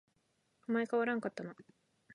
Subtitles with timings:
[0.67, 1.55] お前変わらんかったな